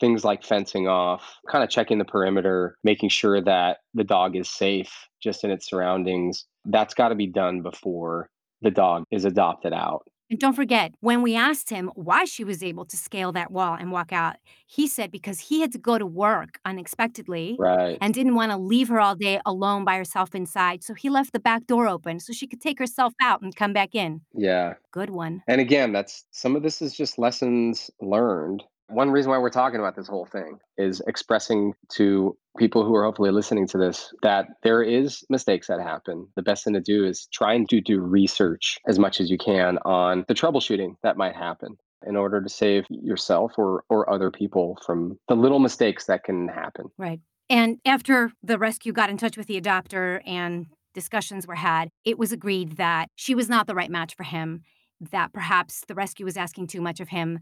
[0.00, 5.08] Things like fencing off, kinda checking the perimeter, making sure that the dog is safe
[5.20, 8.30] just in its surroundings, that's gotta be done before
[8.62, 10.06] the dog is adopted out.
[10.30, 13.74] And don't forget, when we asked him why she was able to scale that wall
[13.74, 14.36] and walk out,
[14.66, 17.98] he said because he had to go to work unexpectedly Right.
[18.00, 21.40] and didn't wanna leave her all day alone by herself inside, so he left the
[21.40, 24.20] back door open so she could take herself out and come back in.
[24.34, 24.74] Yeah.
[24.92, 25.44] Good one.
[25.48, 28.64] And again, that's some of this is just lessons learned.
[28.88, 33.04] One reason why we're talking about this whole thing is expressing to people who are
[33.04, 36.26] hopefully listening to this that there is mistakes that happen.
[36.36, 39.78] The best thing to do is trying to do research as much as you can
[39.84, 44.78] on the troubleshooting that might happen in order to save yourself or or other people
[44.84, 46.86] from the little mistakes that can happen.
[46.96, 47.20] Right.
[47.50, 52.18] And after the rescue got in touch with the adopter and discussions were had, it
[52.18, 54.62] was agreed that she was not the right match for him,
[55.00, 57.38] that perhaps the rescue was asking too much of him,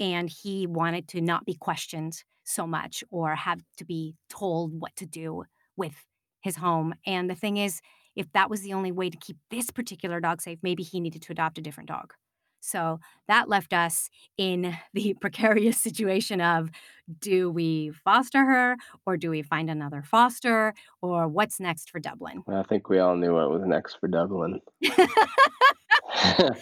[0.00, 4.94] and he wanted to not be questioned so much or have to be told what
[4.96, 5.44] to do
[5.76, 5.94] with
[6.42, 6.94] his home.
[7.06, 7.80] And the thing is,
[8.14, 11.22] if that was the only way to keep this particular dog safe, maybe he needed
[11.22, 12.12] to adopt a different dog.
[12.60, 16.70] So that left us in the precarious situation of
[17.18, 22.42] do we foster her or do we find another foster or what's next for Dublin?
[22.48, 24.60] I think we all knew what was next for Dublin.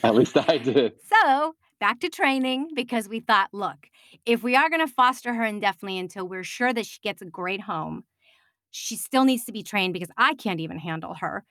[0.03, 0.95] At least I did.
[1.05, 3.89] So back to training because we thought, look,
[4.25, 7.25] if we are going to foster her indefinitely until we're sure that she gets a
[7.25, 8.05] great home,
[8.71, 11.43] she still needs to be trained because I can't even handle her.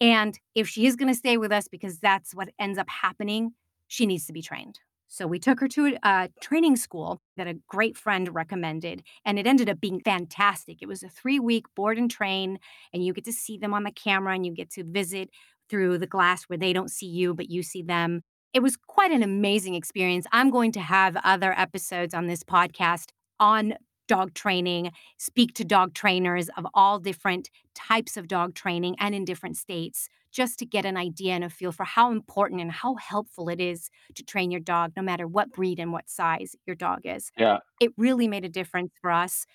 [0.00, 3.54] And if she is going to stay with us because that's what ends up happening,
[3.88, 4.78] she needs to be trained.
[5.08, 9.36] So we took her to a uh, training school that a great friend recommended, and
[9.36, 10.78] it ended up being fantastic.
[10.80, 12.60] It was a three week board and train,
[12.94, 15.28] and you get to see them on the camera and you get to visit
[15.68, 18.22] through the glass where they don't see you, but you see them.
[18.52, 20.26] It was quite an amazing experience.
[20.30, 23.10] I'm going to have other episodes on this podcast
[23.40, 23.74] on
[24.08, 29.24] dog training, speak to dog trainers of all different types of dog training and in
[29.24, 32.94] different states, just to get an idea and a feel for how important and how
[32.96, 36.76] helpful it is to train your dog, no matter what breed and what size your
[36.76, 37.30] dog is.
[37.38, 37.58] Yeah.
[37.80, 39.46] It really made a difference for us.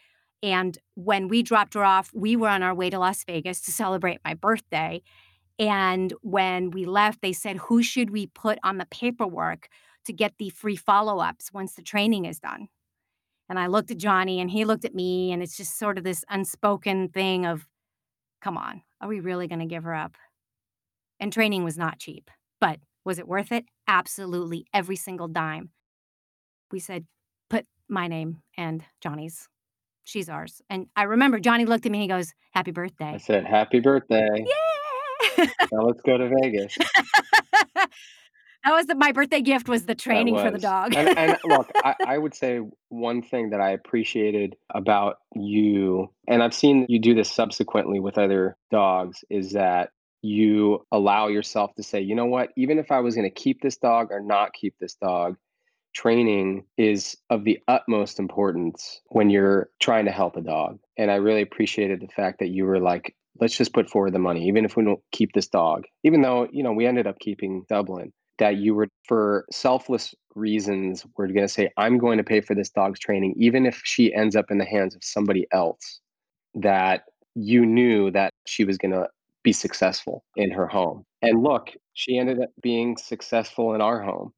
[0.41, 3.71] And when we dropped her off, we were on our way to Las Vegas to
[3.71, 5.01] celebrate my birthday.
[5.59, 9.69] And when we left, they said, Who should we put on the paperwork
[10.05, 12.67] to get the free follow ups once the training is done?
[13.49, 16.03] And I looked at Jonny and he looked at me, and it's just sort of
[16.03, 17.67] this unspoken thing of,
[18.41, 20.15] Come on, are we really going to give her up?
[21.19, 22.29] And training was not cheap,
[22.61, 23.65] but was it worth it?
[23.87, 25.71] Absolutely, every single dime.
[26.71, 27.05] We said,
[27.49, 29.47] Put my name and Jonny's.
[30.03, 30.61] She's ours.
[30.69, 33.13] And I remember Jonny looked at me and he goes, Happy birthday.
[33.15, 34.29] I said, Happy birthday.
[34.35, 34.66] Yeah.
[35.38, 36.78] Now let's go to Vegas.
[37.76, 37.89] that
[38.65, 40.95] was the, my birthday gift was the training for the dog.
[40.95, 46.43] And, and look, I, I would say one thing that I appreciated about you, and
[46.43, 51.84] I've seen you do this subsequently with other dogs, is that you allow yourself to
[51.84, 54.54] say, you know what, even if I was going to keep this dog or not
[54.54, 55.38] keep this dog,
[55.93, 60.80] training is of the utmost importance when you're trying to help a dog.
[60.97, 64.19] And I really appreciated the fact that you were like, let's just put forward the
[64.19, 67.19] money, even if we don't keep this dog, even though, you know, we ended up
[67.19, 72.23] keeping Dublin, that you were for selfless reasons, we're going to say, I'm going to
[72.23, 75.47] pay for this dog's training, even if she ends up in the hands of somebody
[75.52, 76.00] else,
[76.54, 77.04] that
[77.36, 79.08] you knew that she was going to
[79.43, 81.06] be successful in her home.
[81.21, 84.34] And look, she ended up being successful in our home.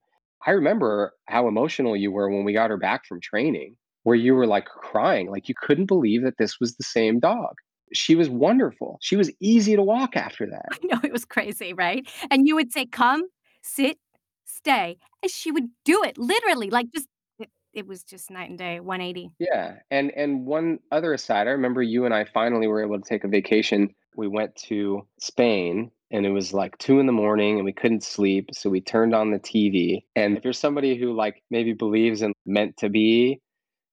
[0.46, 4.34] I remember how emotional you were when we got her back from training, where you
[4.34, 7.56] were like crying, like you couldn't believe that this was the same dog.
[7.93, 8.97] She was wonderful.
[9.02, 10.65] She was easy to walk after that.
[10.71, 12.08] I know it was crazy, right?
[12.30, 13.23] And you would say, Come,
[13.62, 13.97] sit,
[14.45, 14.97] stay.
[15.21, 17.08] And she would do it literally, like just,
[17.39, 19.32] it, it was just night and day, 180.
[19.39, 19.75] Yeah.
[19.91, 23.23] And and one other aside, I remember you and I finally were able to take
[23.23, 23.93] a vacation.
[24.15, 28.04] We went to Spain and it was like two in the morning and we couldn't
[28.04, 28.49] sleep.
[28.54, 30.04] So we turned on the TV.
[30.15, 33.39] And if you're somebody who like maybe believes in meant to be,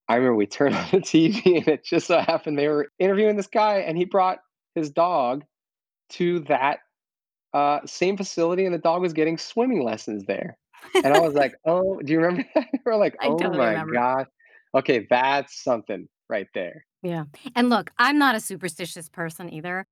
[0.09, 3.37] I remember we turned on the TV and it just so happened they were interviewing
[3.37, 4.39] this guy and he brought
[4.75, 5.45] his dog
[6.11, 6.81] to that
[7.53, 10.59] uh, same facility and the dog was getting swimming lessons there.
[10.95, 12.67] And I was like, oh, do you remember that?
[12.85, 13.95] We're like, oh totally my remember.
[13.95, 14.27] God.
[14.75, 16.85] Okay, that's something right there.
[17.03, 17.25] Yeah.
[17.55, 19.87] And look, I'm not a superstitious person either,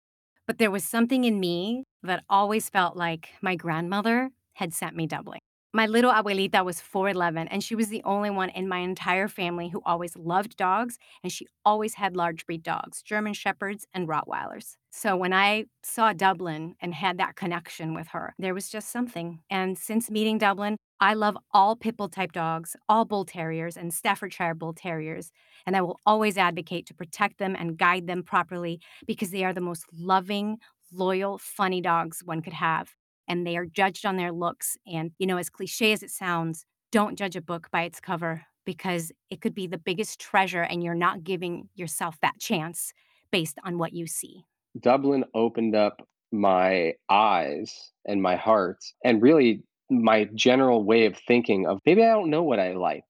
[0.47, 5.07] but there was something in me that always felt like my grandmother had sent me
[5.07, 5.41] Dublin.
[5.77, 9.71] My little abuelita was 4'11, and she was the only one in my entire family
[9.71, 14.77] who always loved dogs, and she always had large breed dogs, German Shepherds and Rottweilers.
[14.93, 19.41] So when I saw Dublin and had that connection with her, there was just something.
[19.51, 23.93] And since meeting Dublin, I love all pit bull type dogs, all bull terriers and
[23.93, 25.33] Staffordshire bull terriers,
[25.67, 29.53] and I will always advocate to protect them and guide them properly because they are
[29.53, 30.59] the most loving,
[30.93, 32.95] loyal, funny dogs one could have.
[33.29, 34.77] And they are judged on their looks.
[34.87, 38.43] And, you know, as cliche as it sounds, don't judge a book by its cover
[38.65, 42.93] because it could be the biggest treasure and you're not giving yourself that chance
[43.31, 44.45] based on what you see.
[44.81, 51.67] Dublin opened up my eyes and my heart and really my general way of thinking
[51.67, 53.05] of maybe I don't know what I like.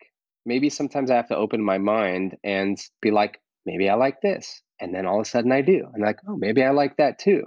[0.46, 4.62] Maybe sometimes I have to open my mind and be like, maybe I like this.
[4.80, 5.86] And then all of a sudden I do.
[5.94, 7.44] And like, oh, maybe I like that too.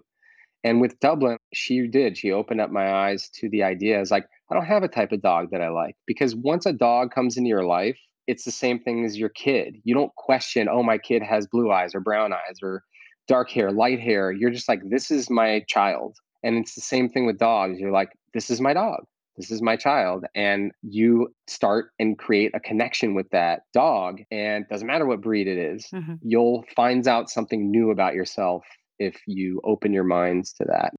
[0.63, 2.17] And with Dublin, she did.
[2.17, 3.99] She opened up my eyes to the idea.
[4.01, 6.74] It's like, I don't have a type of dog that I like because once a
[6.74, 9.78] dog comes into your life, it's the same thing as your kid.
[9.84, 12.84] You don't question, oh, my kid has blue eyes or brown eyes or
[13.28, 14.32] dark hair, light hair.
[14.32, 16.17] You're just like, this is my child.
[16.43, 17.80] And it's the same thing with dogs.
[17.80, 19.05] You're like, this is my dog.
[19.38, 20.26] This is my child.
[20.36, 24.22] And you start and create a connection with that dog.
[24.32, 26.19] And it doesn't matter what breed it is, Mhm.
[26.22, 28.65] you'll find out something new about yourself
[28.99, 30.93] if you open your minds to that.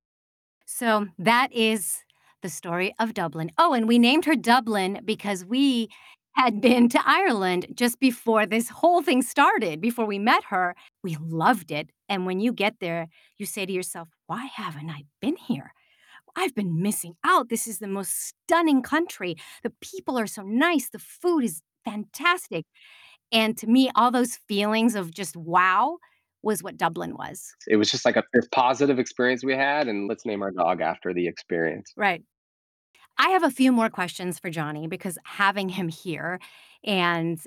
[0.71, 2.05] So that is
[2.43, 3.51] The Story of Dublin.
[3.57, 5.89] Oh, and we named her Dublin because we
[6.33, 10.77] had been to Ireland just before this whole thing started, before we met her.
[11.03, 11.89] We loved it.
[12.11, 13.09] And when you get there,
[13.39, 15.73] you say to yourself, why haven't I been here?
[16.37, 17.49] I've been missing out.
[17.49, 19.37] This is the most stunning country.
[19.62, 20.91] The people are so nice.
[20.91, 22.66] The food is fantastic.
[23.33, 25.97] And to me, all those feelings of just wow
[26.43, 27.55] was what Dublin was.
[27.66, 30.80] It was just like a this positive experience we had, and let's name our dog
[30.80, 31.93] after the experience.
[31.97, 32.22] Right.
[33.18, 36.39] I have a few more questions for Jonny because having him here
[36.84, 37.41] and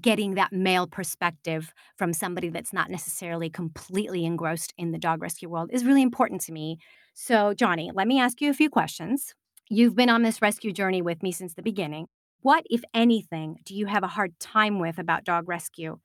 [0.00, 5.48] getting that male perspective from somebody that's not necessarily completely engrossed in the dog rescue
[5.48, 6.78] world is really important to me.
[7.14, 9.34] So, Jonny, let me ask you a few questions.
[9.68, 12.06] You've been on this rescue journey with me since the beginning.
[12.40, 15.98] What, if anything, do you have a hard time with about dog rescue?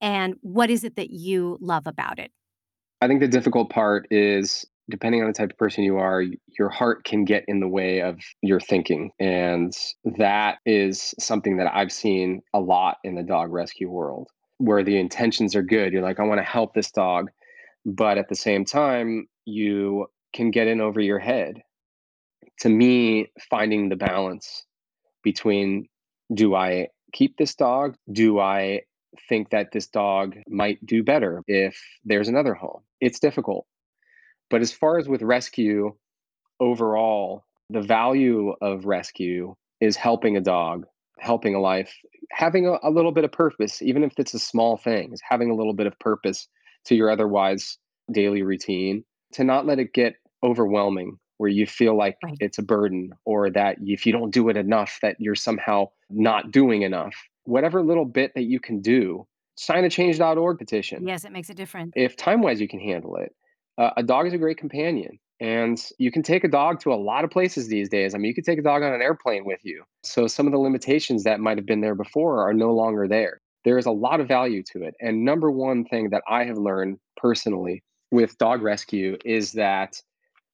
[0.00, 2.30] And what is it that you love about it?
[3.00, 6.24] I think the difficult part is depending on the type of person you are,
[6.58, 9.12] your heart can get in the way of your thinking.
[9.18, 9.72] And
[10.18, 14.28] that is something that I've seen a lot in the dog rescue world
[14.58, 15.92] where the intentions are good.
[15.92, 17.30] You're like, I want to help this dog.
[17.86, 21.62] But at the same time, you can get in over your head.
[22.60, 24.66] To me, finding the balance
[25.22, 25.88] between
[26.34, 27.96] do I keep this dog?
[28.12, 28.82] Do I
[29.28, 32.82] think that this dog might do better if there's another home?
[33.00, 33.66] It's difficult.
[34.50, 35.94] But as far as with rescue
[36.58, 40.86] overall, the value of rescue is helping a dog,
[41.18, 41.94] helping a life,
[42.30, 45.50] having a, a little bit of purpose, even if it's a small thing, is having
[45.50, 46.48] a little bit of purpose
[46.86, 47.78] to your otherwise
[48.12, 52.36] daily routine, to not let it get overwhelming where you feel like Right.
[52.40, 56.50] it's a burden or that if you don't do it enough that you're somehow not
[56.50, 57.14] doing enough
[57.44, 59.26] whatever little bit that you can do
[59.56, 61.06] sign a change.org petition.
[61.06, 61.92] Yes, it makes a difference.
[61.96, 63.34] if time wise you can handle it
[63.78, 66.96] uh, a dog is a great companion and you can take a dog to a
[66.96, 68.14] lot of places these days.
[68.14, 69.84] I mean you can take a dog on an airplane with you.
[70.02, 73.40] So some of the limitations that might have been there before are no longer there.
[73.64, 74.94] There is a lot of value to it.
[75.00, 80.00] And number one thing that i have learned personally with dog rescue is that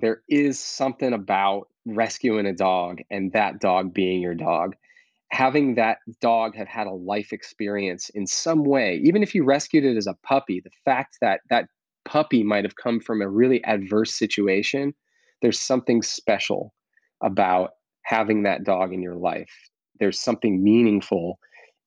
[0.01, 4.77] there is something about rescuing a dog and that dog being your dog
[5.33, 9.85] having that dog have had a life experience in some way even if you rescued
[9.85, 11.67] it as a puppy the fact that that
[12.05, 14.95] puppy might have come from a really adverse situation
[15.43, 16.73] there's something special
[17.23, 17.71] about
[18.03, 19.51] having that dog in your life.
[19.99, 21.39] There's something meaningful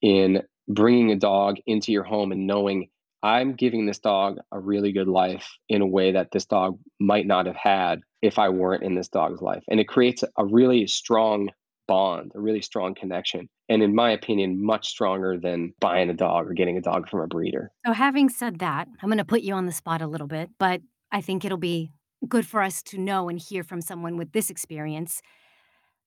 [0.02, 2.88] in bringing a dog into your home and knowing
[3.22, 7.26] i'm giving this dog a really good life in a way that this dog might
[7.26, 9.64] not have had if i weren't in this dog's life.
[9.70, 11.50] And it creates a really strong
[11.90, 13.50] bond, a really strong connection.
[13.68, 17.22] And in my opinion, much stronger than buying a dog or getting a dog from
[17.22, 17.72] a breeder.
[17.84, 20.52] So, having said that, I'm going to put you on the spot a little bit,
[20.60, 20.82] but
[21.12, 21.92] I think it'll be
[22.28, 25.22] good for us to know and hear from someone with this experience.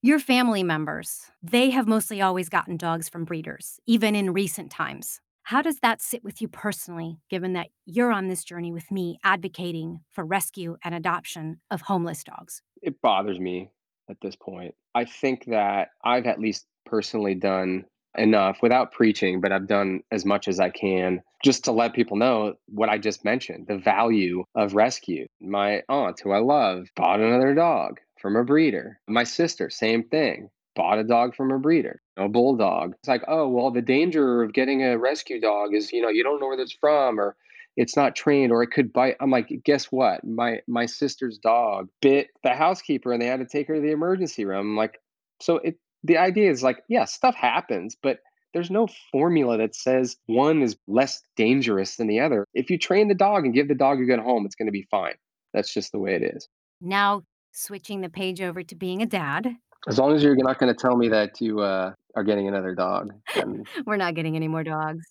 [0.02, 5.20] Your family members, they have mostly always gotten dogs from breeders, even in recent times.
[5.44, 9.18] How does that sit with you personally, given that you're on this journey with me
[9.24, 12.62] advocating for rescue and adoption of homeless dogs?
[12.80, 13.72] It bothers me
[14.10, 14.74] at this point.
[14.94, 17.84] I think that I've at least personally done
[18.16, 22.16] enough without preaching, but I've done as much as I can just to let people
[22.16, 25.26] know what I just mentioned the value of rescue.
[25.40, 29.00] My aunt, who I love, bought another dog from a breeder.
[29.08, 32.94] My sister, same thing, bought a dog from a breeder, a bulldog.
[33.00, 36.22] It's like, oh, well, the danger of getting a rescue dog is, you know, you
[36.22, 37.36] don't know where it's from or
[37.76, 39.16] it's not trained or it could bite.
[39.20, 40.24] I'm like, guess what?
[40.24, 43.92] My my sister's dog bit the housekeeper and they had to take her to the
[43.92, 44.70] emergency room.
[44.70, 45.00] I'm like,
[45.40, 48.18] so it the idea is like, yeah, stuff happens, but
[48.52, 52.44] there's no formula that says one is less dangerous than the other.
[52.54, 54.72] If you train the dog and give the dog a good home, it's going to
[54.72, 55.14] be fine.
[55.54, 56.48] That's just the way it is.
[56.80, 59.48] Now, switching the page over to being a dad,
[59.88, 62.74] As long as you're not going to tell me that you uh, are getting another
[62.74, 65.04] dog, then we're not getting any more dogs.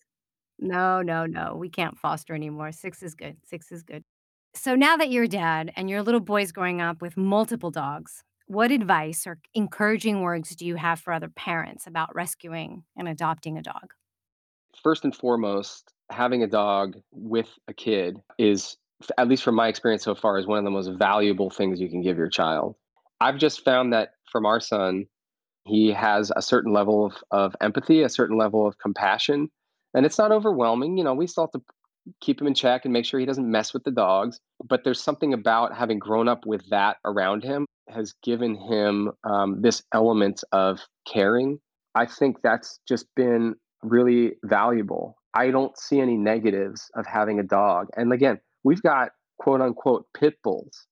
[0.62, 1.56] No, no, no.
[1.56, 2.72] We can't foster anymore.
[2.72, 3.38] 6 is good.
[3.46, 4.04] 6 is good.
[4.54, 8.24] So now that you're a dad and your little boy's growing up with multiple dogs,
[8.46, 13.58] what advice or encouraging words do you have for other parents about rescuing and adopting
[13.58, 13.94] a dog?
[14.82, 18.78] first and foremost, having a dog with a kid is,
[19.18, 21.90] at least from my experience so far, is one of the most valuable things you
[21.90, 22.76] can give your child.
[23.20, 25.06] I've just found that from our son,
[25.66, 29.52] he has a certain level of, of empathy, a certain level of compassion,
[29.94, 30.98] and it's not overwhelming.
[30.98, 31.62] You know, we still have to
[32.20, 34.40] keep him in check and make sure he doesn't mess with the dogs.
[34.64, 39.62] But there's something about having grown up with that around him has given him um,
[39.62, 41.60] this element of caring.
[41.96, 45.18] I think that's just been really valuable.
[45.34, 47.88] I don't see any negatives of having a dog.
[47.96, 50.88] And again, we've got quote unquote pit bulls.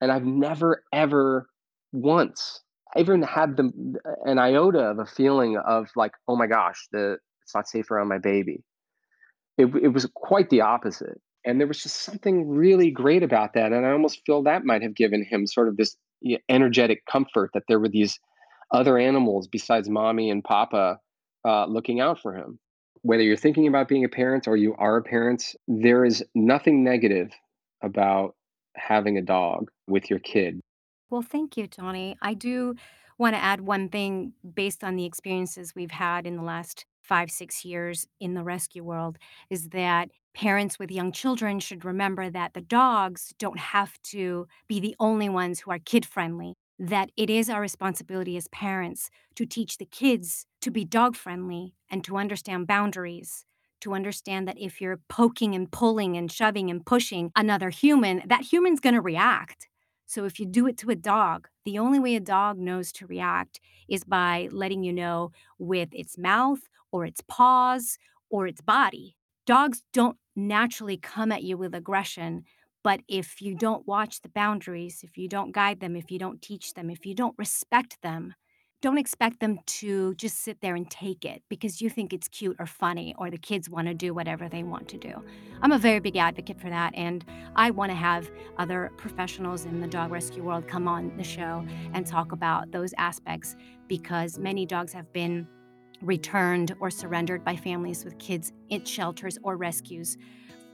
[0.00, 1.48] And I've never, ever
[1.92, 2.60] once.
[2.94, 3.70] I even had the
[4.24, 7.18] an iota of a feeling of like, oh my gosh, the
[7.50, 8.62] it's not safe around my baby.
[9.58, 11.20] It, it was quite the opposite.
[11.44, 13.72] And there was just something really great about that.
[13.72, 15.96] And I almost feel that might have given him sort of this
[16.48, 18.20] energetic comfort that there were these
[18.72, 20.98] other animals besides mommy and papa
[21.44, 22.58] uh, looking out for him.
[23.02, 26.84] Whether you're thinking about being a parent or you are a parent, there is nothing
[26.84, 27.32] negative
[27.82, 28.36] about
[28.76, 30.60] having a dog with your kid.
[31.08, 32.16] Well, thank you, Jonny.
[32.22, 32.76] I do
[33.18, 37.30] want to add one thing based on the experiences we've had in the last five,
[37.30, 42.54] six years in the rescue world is that parents with young children should remember that
[42.54, 46.54] the dogs don't have to be the only ones who are kid friendly.
[46.78, 51.74] That it is our responsibility as parents to teach the kids to be dog friendly
[51.90, 53.44] and to understand boundaries
[53.80, 58.42] to understand that if you're poking and pulling and shoving and pushing another human, that
[58.42, 59.69] human's going to react.
[60.10, 63.06] So if you do it to a dog, the only way a dog knows to
[63.06, 66.58] react is by letting you know with its mouth
[66.90, 67.96] or its paws
[68.28, 69.16] or its body.
[69.46, 72.42] Dogs don't naturally come at you with aggression,
[72.82, 76.42] but if you don't watch the boundaries, if you don't guide them, if you don't
[76.42, 78.34] teach them, if you don't respect them,
[78.80, 82.56] don't expect them to just sit there and take it because you think it's cute
[82.58, 85.12] or funny or the kids want to do whatever they want to do.
[85.60, 87.24] I'm a very big advocate for that and
[87.56, 91.64] I want to have other professionals in the dog rescue world come on the show
[91.92, 93.54] and talk about those aspects
[93.86, 95.46] because many dogs have been
[96.00, 100.16] returned or surrendered by families with kids in shelters or rescues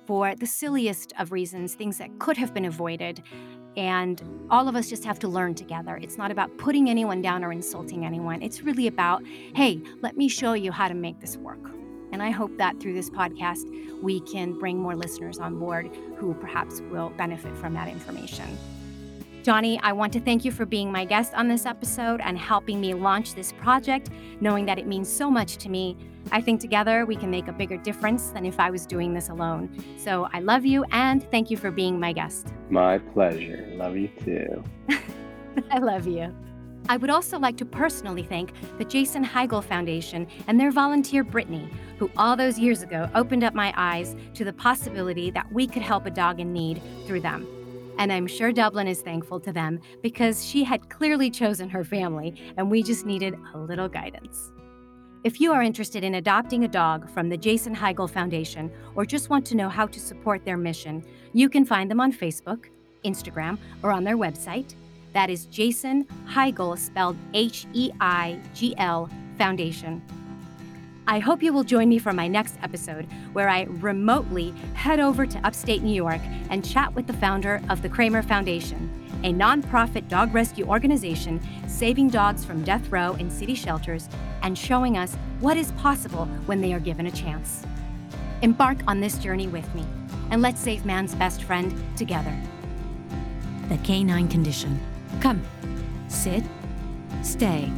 [0.07, 3.25] for the silliest of reasons, things that could have been avoided
[3.77, 5.99] and all of us just have to learn together.
[6.01, 8.43] It's not about putting anyone down or insulting anyone.
[8.43, 9.23] It's really about,
[9.55, 11.59] hey, let me show you how to make this work.
[12.13, 13.65] And I hope that through this podcast,
[14.03, 18.57] we can bring more listeners on board who perhaps will benefit from that information.
[19.47, 22.81] Jonny, I want to thank you for being my guest on this episode and helping
[22.81, 25.97] me launch this project, knowing that it means so much to me.
[26.33, 29.29] I think together we can make a bigger difference than if I was doing this
[29.29, 29.71] alone.
[29.99, 32.49] So I love you and thank you for being my guest.
[32.71, 33.69] My pleasure.
[33.75, 34.65] Love you too.
[35.71, 36.35] I love you.
[36.89, 41.71] I would also like to personally thank the Jason Heigl Foundation and their volunteer Brittany,
[42.01, 45.83] who all those years ago opened up my eyes to the possibility that we could
[45.83, 47.47] help a dog in need through them.
[47.99, 52.35] And I'm sure Dublin is thankful to them because she had clearly chosen her family
[52.57, 54.53] and we just needed a little guidance.
[55.25, 59.29] If you are interested in adopting a dog from the Jason Heigl Foundation or just
[59.29, 62.67] want to know how to support their mission, you can find them on Facebook,
[63.05, 64.75] Instagram, or on their website.
[65.13, 70.03] That is Jason Heigl, spelled H E I G L Foundation.
[71.09, 75.25] I hope you will join me for my next episode, where I remotely head over
[75.25, 78.91] to upstate New York and chat with the founder of the Kramer Foundation,
[79.23, 84.09] a nonprofit dog rescue organization saving dogs from death row in city shelters
[84.43, 87.65] and showing us what is possible when they are given a chance.
[88.43, 89.85] Embark on this journey with me,
[90.33, 92.37] and let's save man's best friend together.
[93.69, 94.81] The canine condition.
[95.21, 95.41] Come,
[96.09, 96.43] sit,
[97.23, 97.71] stay